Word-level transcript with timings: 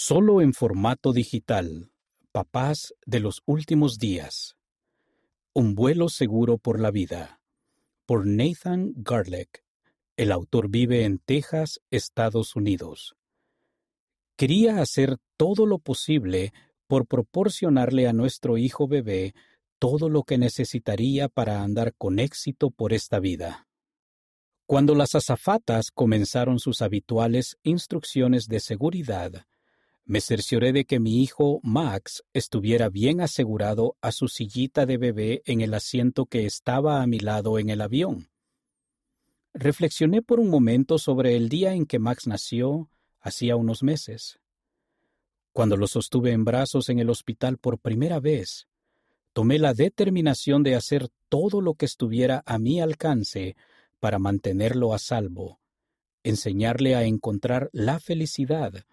Solo 0.00 0.42
en 0.42 0.54
formato 0.54 1.12
digital. 1.12 1.90
Papás 2.30 2.94
de 3.04 3.18
los 3.18 3.42
últimos 3.46 3.98
días. 3.98 4.56
Un 5.52 5.74
vuelo 5.74 6.08
seguro 6.08 6.56
por 6.56 6.78
la 6.78 6.92
vida. 6.92 7.40
Por 8.06 8.24
Nathan 8.24 8.92
Garlick. 8.94 9.64
El 10.16 10.30
autor 10.30 10.70
vive 10.70 11.04
en 11.04 11.18
Texas, 11.18 11.80
Estados 11.90 12.54
Unidos. 12.54 13.16
Quería 14.36 14.80
hacer 14.80 15.16
todo 15.36 15.66
lo 15.66 15.80
posible 15.80 16.52
por 16.86 17.08
proporcionarle 17.08 18.06
a 18.06 18.12
nuestro 18.12 18.56
hijo 18.56 18.86
bebé 18.86 19.34
todo 19.80 20.08
lo 20.08 20.22
que 20.22 20.38
necesitaría 20.38 21.28
para 21.28 21.64
andar 21.64 21.92
con 21.98 22.20
éxito 22.20 22.70
por 22.70 22.92
esta 22.92 23.18
vida. 23.18 23.66
Cuando 24.64 24.94
las 24.94 25.16
azafatas 25.16 25.90
comenzaron 25.90 26.60
sus 26.60 26.82
habituales 26.82 27.58
instrucciones 27.64 28.46
de 28.46 28.60
seguridad, 28.60 29.44
me 30.08 30.22
cercioré 30.22 30.72
de 30.72 30.86
que 30.86 31.00
mi 31.00 31.22
hijo 31.22 31.60
Max 31.62 32.24
estuviera 32.32 32.88
bien 32.88 33.20
asegurado 33.20 33.98
a 34.00 34.10
su 34.10 34.28
sillita 34.28 34.86
de 34.86 34.96
bebé 34.96 35.42
en 35.44 35.60
el 35.60 35.74
asiento 35.74 36.24
que 36.24 36.46
estaba 36.46 37.02
a 37.02 37.06
mi 37.06 37.18
lado 37.18 37.58
en 37.58 37.68
el 37.68 37.82
avión. 37.82 38.30
Reflexioné 39.52 40.22
por 40.22 40.40
un 40.40 40.48
momento 40.48 40.96
sobre 40.96 41.36
el 41.36 41.50
día 41.50 41.74
en 41.74 41.84
que 41.84 41.98
Max 41.98 42.26
nació, 42.26 42.88
hacía 43.20 43.56
unos 43.56 43.82
meses. 43.82 44.40
Cuando 45.52 45.76
lo 45.76 45.86
sostuve 45.86 46.32
en 46.32 46.42
brazos 46.42 46.88
en 46.88 47.00
el 47.00 47.10
hospital 47.10 47.58
por 47.58 47.78
primera 47.78 48.18
vez, 48.18 48.66
tomé 49.34 49.58
la 49.58 49.74
determinación 49.74 50.62
de 50.62 50.74
hacer 50.74 51.10
todo 51.28 51.60
lo 51.60 51.74
que 51.74 51.84
estuviera 51.84 52.42
a 52.46 52.58
mi 52.58 52.80
alcance 52.80 53.56
para 54.00 54.18
mantenerlo 54.18 54.94
a 54.94 54.98
salvo, 54.98 55.60
enseñarle 56.22 56.94
a 56.94 57.04
encontrar 57.04 57.68
la 57.72 58.00
felicidad, 58.00 58.86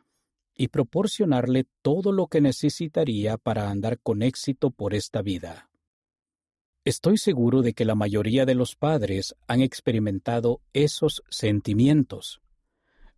y 0.55 0.69
proporcionarle 0.69 1.65
todo 1.81 2.11
lo 2.11 2.27
que 2.27 2.41
necesitaría 2.41 3.37
para 3.37 3.69
andar 3.69 3.99
con 3.99 4.21
éxito 4.21 4.71
por 4.71 4.93
esta 4.93 5.21
vida. 5.21 5.69
Estoy 6.85 7.17
seguro 7.17 7.61
de 7.61 7.73
que 7.73 7.83
la 7.83 7.95
mayoría 7.95 8.45
de 8.45 8.55
los 8.55 8.75
padres 8.75 9.35
han 9.47 9.61
experimentado 9.61 10.61
esos 10.71 11.23
sentimientos. 11.29 12.41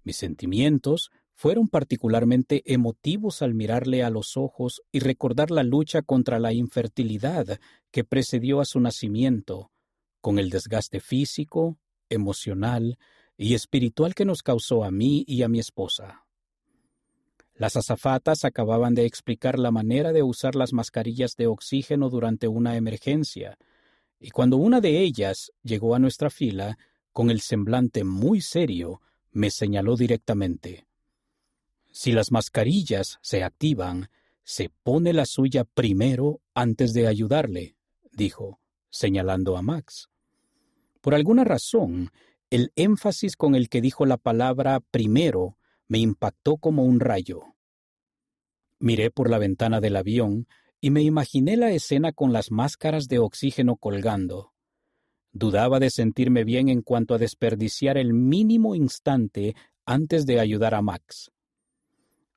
Mis 0.04 0.16
sentimientos 0.16 1.12
fueron 1.34 1.68
particularmente 1.68 2.64
emotivos 2.66 3.42
al 3.42 3.54
mirarle 3.54 4.04
a 4.04 4.10
los 4.10 4.38
ojos 4.38 4.82
y 4.92 5.00
recordar 5.00 5.52
la 5.52 5.64
lucha 5.64 6.02
contra 6.02 6.40
la 6.40 6.54
infertilidad 6.54 7.60
que 7.92 8.04
precedió 8.04 8.62
a 8.62 8.66
su 8.66 8.80
nacimiento, 8.80 9.72
con 10.22 10.40
el 10.40 10.50
desgaste 10.50 11.00
físico, 11.00 11.78
emocional 12.10 12.98
y 13.38 13.54
espiritual 13.54 14.16
que 14.16 14.26
nos 14.26 14.44
causó 14.44 14.84
a 14.84 14.92
mí 14.92 15.26
y 15.28 15.44
a 15.44 15.48
mi 15.50 15.60
esposa. 15.60 16.27
Las 17.58 17.76
azafatas 17.76 18.46
acababan 18.46 18.94
de 18.94 19.06
explicar 19.06 19.58
la 19.58 19.72
manera 19.72 20.14
de 20.14 20.22
usar 20.22 20.56
las 20.56 20.74
mascarillas 20.74 21.36
de 21.36 21.48
oxígeno 21.48 22.10
durante 22.10 22.48
una 22.48 22.78
emergencia, 22.78 23.58
y 24.20 24.30
cuando 24.30 24.58
una 24.58 24.80
de 24.80 25.02
ellas 25.02 25.52
llegó 25.64 25.96
a 25.96 26.00
nuestra 26.00 26.30
fila, 26.30 26.78
con 27.12 27.32
el 27.32 27.42
semblante 27.42 28.04
muy 28.04 28.42
serio, 28.42 29.02
me 29.32 29.50
señaló 29.50 29.96
directamente. 29.96 30.86
Si 31.92 32.12
las 32.12 32.32
mascarillas 32.32 33.18
se 33.22 33.44
activan, 33.44 34.10
se 34.44 34.70
pone 34.84 35.14
la 35.14 35.26
suya 35.26 35.64
primero 35.64 36.42
antes 36.54 36.94
de 36.94 37.08
ayudarle, 37.08 37.76
dijo, 38.12 38.60
señalando 38.90 39.58
a 39.58 39.64
Max. 39.64 40.10
Por 41.02 41.16
alguna 41.16 41.44
razón, 41.44 42.12
el 42.52 42.72
énfasis 42.76 43.36
con 43.36 43.56
el 43.56 43.68
que 43.68 43.82
dijo 43.82 44.06
la 44.06 44.18
palabra 44.18 44.80
primero 44.80 45.58
me 45.88 46.00
impactó 46.00 46.58
como 46.58 46.84
un 46.84 47.00
rayo. 47.00 47.56
Miré 48.80 49.10
por 49.10 49.30
la 49.30 49.38
ventana 49.38 49.82
del 49.82 49.96
avión 49.96 50.48
y 50.80 50.92
me 50.92 51.02
imaginé 51.02 51.58
la 51.58 51.72
escena 51.72 52.12
con 52.12 52.34
las 52.34 52.52
máscaras 52.52 53.08
de 53.08 53.20
oxígeno 53.20 53.78
colgando. 53.78 54.54
Dudaba 55.32 55.80
de 55.80 55.90
sentirme 55.90 56.44
bien 56.44 56.70
en 56.70 56.82
cuanto 56.82 57.14
a 57.16 57.18
desperdiciar 57.18 57.98
el 57.98 58.14
mínimo 58.14 58.76
instante 58.76 59.56
antes 59.86 60.26
de 60.26 60.40
ayudar 60.40 60.76
a 60.76 60.82
Max. 60.82 61.32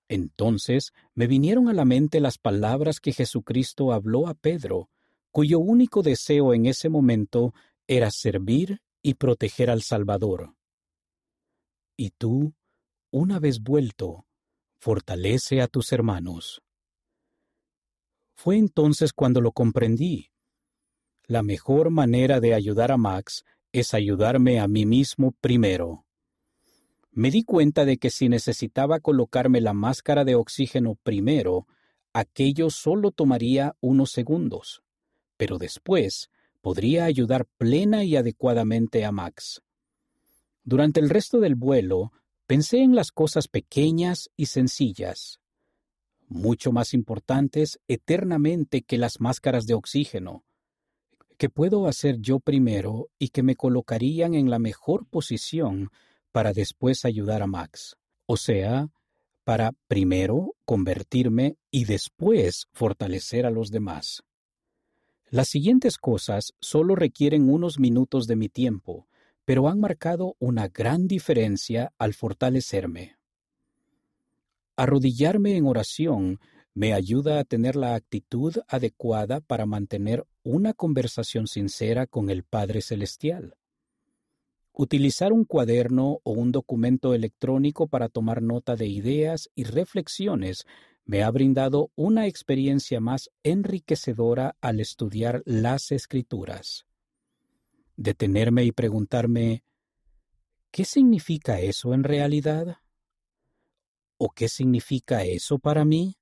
Entonces 0.09 0.93
me 1.15 1.27
vinieron 1.27 1.69
a 1.69 1.73
la 1.73 1.85
mente 1.85 2.21
las 2.21 2.39
palabras 2.39 3.01
que 3.01 3.13
Jesucristo 3.13 3.93
habló 3.93 4.27
a 4.27 4.35
Pedro, 4.35 4.91
cuyo 5.31 5.61
único 5.61 6.03
deseo 6.03 6.53
en 6.55 6.67
ese 6.67 6.89
momento 6.89 7.55
era 7.87 8.11
servir 8.11 8.81
y 9.03 9.15
proteger 9.15 9.71
al 9.71 9.83
Salvador. 9.83 10.55
Y 11.97 12.11
tú, 12.11 12.55
una 13.11 13.39
vez 13.39 13.61
vuelto, 13.61 14.27
fortalece 14.79 15.61
a 15.61 15.69
tus 15.69 15.93
hermanos. 15.93 16.63
Fue 18.35 18.57
entonces 18.57 19.13
cuando 19.13 19.41
lo 19.41 19.53
comprendí. 19.53 20.31
La 21.27 21.43
mejor 21.43 21.91
manera 21.91 22.41
de 22.41 22.55
ayudar 22.55 22.91
a 22.91 22.97
Max 22.97 23.45
es 23.73 23.95
ayudarme 23.95 24.61
a 24.61 24.67
mí 24.67 24.87
mismo 24.87 25.33
primero. 25.41 26.07
Me 27.13 27.31
di 27.31 27.45
cuenta 27.45 27.85
de 27.85 27.99
que 27.99 28.11
si 28.11 28.29
necesitaba 28.29 29.01
colocarme 29.01 29.61
la 29.61 29.75
máscara 29.75 30.25
de 30.25 30.37
oxígeno 30.37 30.97
primero, 31.03 31.67
aquello 32.13 32.71
solo 32.71 33.11
tomaría 33.11 33.77
unos 33.81 34.13
segundos, 34.13 34.83
pero 35.37 35.59
después 35.59 36.31
podría 36.61 37.05
ayudar 37.05 37.47
plena 37.59 38.05
y 38.05 38.17
adecuadamente 38.17 39.05
a 39.05 39.13
Max. 39.13 39.63
Durante 40.63 41.01
el 41.01 41.11
resto 41.11 41.41
del 41.41 41.57
vuelo, 41.57 42.13
pensé 42.51 42.79
en 42.79 42.97
las 42.97 43.13
cosas 43.13 43.47
pequeñas 43.47 44.29
y 44.37 44.47
sencillas, 44.47 45.39
mucho 46.27 46.73
más 46.73 46.95
importantes 46.95 47.79
eternamente 47.87 48.83
que 48.83 48.99
las 48.99 49.21
máscaras 49.21 49.67
de 49.67 49.75
oxígeno, 49.75 50.43
que 51.39 51.49
puedo 51.49 51.87
hacer 51.87 52.17
yo 52.19 52.41
primero 52.41 53.09
y 53.21 53.29
que 53.29 53.45
me 53.45 53.55
colocarían 53.55 54.35
en 54.35 54.51
la 54.51 54.59
mejor 54.59 55.07
posición 55.07 55.93
para 56.33 56.53
después 56.53 57.05
ayudar 57.05 57.41
a 57.41 57.47
Max. 57.47 57.97
O 58.27 58.37
sea, 58.37 58.89
para 59.45 59.71
primero 59.87 60.57
convertirme 60.65 61.57
y 61.71 61.85
después 61.85 62.67
fortalecer 62.73 63.47
a 63.47 63.51
los 63.51 63.71
demás. 63.71 64.25
Las 65.29 65.47
siguientes 65.47 65.99
cosas 65.99 66.55
solo 66.59 66.97
requieren 66.97 67.49
unos 67.49 67.79
minutos 67.79 68.27
de 68.27 68.35
mi 68.35 68.49
tiempo, 68.49 69.07
pero 69.51 69.67
han 69.67 69.81
marcado 69.81 70.37
una 70.39 70.69
gran 70.69 71.09
diferencia 71.09 71.93
al 71.99 72.15
fortalecerme. 72.15 73.17
Arrodillarme 74.77 75.57
en 75.57 75.67
oración 75.67 76.39
me 76.73 76.93
ayuda 76.95 77.41
a 77.41 77.45
tener 77.45 77.75
la 77.75 77.97
actitud 77.97 78.59
adecuada 78.69 79.41
para 79.41 79.67
mantener 79.67 80.25
una 80.45 80.73
conversación 80.73 81.49
sincera 81.49 82.07
con 82.07 82.31
el 82.31 82.45
Padre 82.45 82.81
Celestial. 82.81 83.57
Utilizar 84.73 85.33
un 85.33 85.45
cuaderno 85.45 86.21
o 86.23 86.31
un 86.31 86.53
documento 86.53 87.13
electrónico 87.13 87.89
para 87.89 88.09
tomar 88.09 88.43
nota 88.43 88.77
de 88.77 88.87
ideas 88.87 89.51
y 89.57 89.65
reflexiones 89.65 90.65
me 91.05 91.25
ha 91.25 91.31
brindado 91.33 91.91
una 91.97 92.29
experiencia 92.29 93.01
más 93.01 93.31
enriquecedora 93.43 94.55
al 94.61 94.79
estudiar 94.79 95.43
las 95.45 95.91
escrituras. 95.91 96.87
Detenerme 98.01 98.65
y 98.65 98.73
preguntarme, 98.73 99.63
¿qué 100.71 100.87
significa 100.87 101.61
eso 101.61 101.93
en 101.93 102.03
realidad? 102.03 102.79
¿O 104.17 104.31
qué 104.31 104.49
significa 104.49 105.23
eso 105.23 105.59
para 105.59 105.85
mí? 105.85 106.17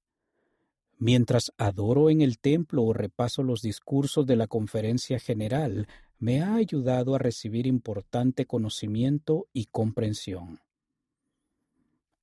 Mientras 0.99 1.53
adoro 1.56 2.11
en 2.11 2.21
el 2.21 2.41
templo 2.41 2.83
o 2.83 2.93
repaso 2.93 3.44
los 3.44 3.62
discursos 3.62 4.27
de 4.27 4.34
la 4.34 4.49
conferencia 4.49 5.21
general, 5.21 5.87
me 6.19 6.43
ha 6.43 6.56
ayudado 6.56 7.15
a 7.15 7.19
recibir 7.21 7.69
importante 7.69 8.45
conocimiento 8.45 9.47
y 9.53 9.66
comprensión. 9.66 10.59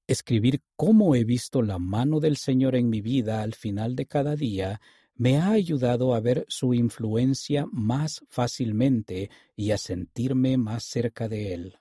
Escribir 0.05 0.63
cómo 0.75 1.16
he 1.16 1.23
visto 1.23 1.61
la 1.61 1.79
mano 1.79 2.19
del 2.19 2.35
Señor 2.35 2.75
en 2.75 2.90
mi 2.90 2.99
vida 2.99 3.41
al 3.41 3.53
final 3.53 3.96
de 3.96 4.05
cada 4.05 4.35
día 4.35 4.81
me 5.16 5.38
ha 5.38 5.52
ayudado 5.52 6.14
a 6.14 6.20
ver 6.20 6.46
su 6.50 6.73
influencia 6.73 7.66
más 7.72 8.23
fácilmente 8.29 9.29
y 9.56 9.72
a 9.72 9.78
sentirme 9.78 10.58
más 10.58 10.84
cerca 10.84 11.28
de 11.29 11.53
Él. 11.53 11.79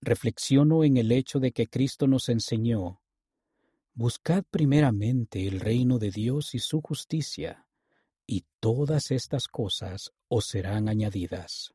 Reflexiono 0.00 0.84
en 0.84 0.96
el 0.96 1.12
hecho 1.12 1.40
de 1.40 1.52
que 1.52 1.66
Cristo 1.66 2.06
nos 2.06 2.28
enseñó, 2.28 3.00
Buscad 3.92 4.44
primeramente 4.50 5.46
el 5.46 5.60
reino 5.60 5.98
de 5.98 6.10
Dios 6.10 6.54
y 6.54 6.60
su 6.60 6.80
justicia, 6.80 7.66
y 8.24 8.44
todas 8.60 9.10
estas 9.10 9.48
cosas 9.48 10.12
os 10.28 10.46
serán 10.46 10.88
añadidas. 10.88 11.74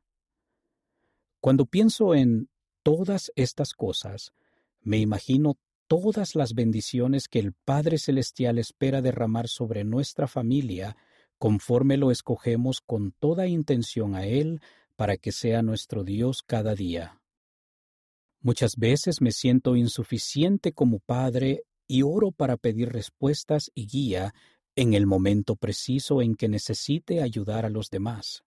Cuando 1.40 1.66
pienso 1.66 2.14
en 2.14 2.48
todas 2.82 3.30
estas 3.36 3.74
cosas, 3.74 4.32
me 4.80 4.98
imagino 4.98 5.58
todas 5.86 6.34
las 6.34 6.54
bendiciones 6.54 7.28
que 7.28 7.38
el 7.38 7.52
Padre 7.52 7.98
Celestial 7.98 8.58
espera 8.58 9.02
derramar 9.02 9.48
sobre 9.48 9.84
nuestra 9.84 10.26
familia 10.26 10.96
conforme 11.38 11.96
lo 11.96 12.10
escogemos 12.10 12.80
con 12.80 13.12
toda 13.12 13.46
intención 13.46 14.14
a 14.14 14.26
Él 14.26 14.60
para 14.96 15.16
que 15.16 15.32
sea 15.32 15.62
nuestro 15.62 16.04
Dios 16.04 16.42
cada 16.42 16.74
día. 16.74 17.20
Muchas 18.40 18.76
veces 18.76 19.20
me 19.20 19.32
siento 19.32 19.76
insuficiente 19.76 20.72
como 20.72 21.00
padre 21.00 21.64
y 21.88 22.02
oro 22.02 22.30
para 22.32 22.56
pedir 22.56 22.90
respuestas 22.90 23.70
y 23.74 23.86
guía 23.86 24.34
en 24.76 24.94
el 24.94 25.06
momento 25.06 25.56
preciso 25.56 26.22
en 26.22 26.36
que 26.36 26.48
necesite 26.48 27.22
ayudar 27.22 27.64
a 27.64 27.70
los 27.70 27.90
demás. 27.90 28.45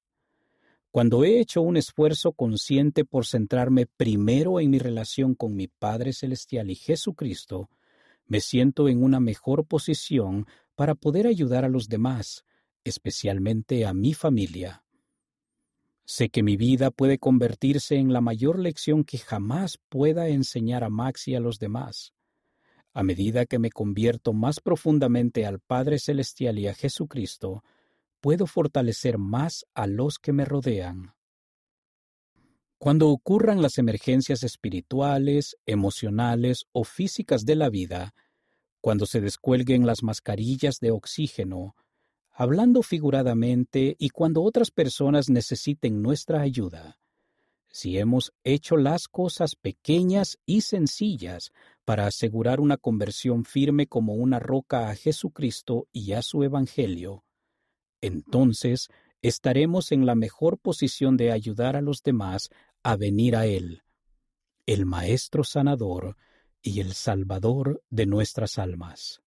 Cuando 0.91 1.23
he 1.23 1.39
hecho 1.39 1.61
un 1.61 1.77
esfuerzo 1.77 2.31
consciente 2.31 3.05
por 3.05 3.27
centrarme 3.27 3.85
primero 3.85 4.59
en 4.59 4.71
mi 4.71 4.79
relación 4.79 5.35
con 5.35 5.55
mi 5.55 5.67
Padre 5.67 6.13
Celestial 6.13 6.71
y 6.71 6.75
Jesucristo, 6.75 7.69
me 8.25 8.41
siento 8.41 8.89
en 8.89 9.03
una 9.03 9.19
mejor 9.19 9.65
posición 9.65 10.47
para 10.75 10.95
poder 10.95 11.27
ayudar 11.27 11.63
a 11.63 11.69
los 11.69 11.89
demás, 11.89 12.43
especialmente 12.83 13.85
a 13.85 13.93
mi 13.93 14.13
familia. 14.13 14.83
Sé 16.05 16.29
que 16.29 16.41
mi 16.41 16.57
vida 16.57 16.89
puede 16.89 17.19
convertirse 17.19 17.95
en 17.95 18.11
la 18.11 18.21
mayor 18.21 18.57
lección 18.57 19.03
que 19.03 19.19
jamás 19.19 19.77
pueda 19.89 20.27
enseñar 20.27 20.83
a 20.83 20.89
Max 20.89 21.27
y 21.27 21.35
a 21.35 21.39
los 21.39 21.59
demás. 21.59 22.13
A 22.93 23.03
medida 23.03 23.45
que 23.45 23.59
me 23.59 23.69
convierto 23.69 24.33
más 24.33 24.59
profundamente 24.59 25.45
al 25.45 25.59
Padre 25.59 25.99
Celestial 25.99 26.57
y 26.57 26.67
a 26.67 26.73
Jesucristo, 26.73 27.63
puedo 28.21 28.47
fortalecer 28.47 29.17
más 29.17 29.65
a 29.73 29.87
los 29.87 30.19
que 30.19 30.33
me 30.33 30.45
rodean. 30.45 31.13
Cuando 32.77 33.09
ocurran 33.09 33.61
las 33.61 33.77
emergencias 33.77 34.43
espirituales, 34.43 35.57
emocionales 35.65 36.65
o 36.71 36.83
físicas 36.83 37.45
de 37.45 37.55
la 37.55 37.69
vida, 37.69 38.13
cuando 38.81 39.05
se 39.05 39.19
descuelguen 39.19 39.85
las 39.85 40.01
mascarillas 40.01 40.79
de 40.79 40.91
oxígeno, 40.91 41.75
hablando 42.31 42.81
figuradamente 42.81 43.97
y 43.99 44.09
cuando 44.09 44.43
otras 44.43 44.71
personas 44.71 45.29
necesiten 45.29 46.01
nuestra 46.01 46.39
ayuda, 46.39 46.97
si 47.71 47.97
hemos 47.97 48.31
hecho 48.43 48.77
las 48.77 49.07
cosas 49.07 49.55
pequeñas 49.55 50.37
y 50.45 50.61
sencillas 50.61 51.51
para 51.85 52.07
asegurar 52.07 52.59
una 52.59 52.77
conversión 52.77 53.45
firme 53.45 53.87
como 53.87 54.13
una 54.13 54.39
roca 54.39 54.89
a 54.89 54.95
Jesucristo 54.95 55.87
y 55.91 56.13
a 56.13 56.21
su 56.21 56.43
Evangelio, 56.43 57.25
entonces 58.01 58.89
estaremos 59.21 59.91
en 59.91 60.05
la 60.05 60.15
mejor 60.15 60.57
posición 60.57 61.17
de 61.17 61.31
ayudar 61.31 61.75
a 61.75 61.81
los 61.81 62.03
demás 62.03 62.49
a 62.83 62.95
venir 62.95 63.35
a 63.35 63.45
Él, 63.45 63.83
el 64.65 64.85
Maestro 64.85 65.43
sanador 65.43 66.15
y 66.61 66.79
el 66.79 66.93
Salvador 66.93 67.83
de 67.89 68.05
nuestras 68.05 68.57
almas. 68.57 69.21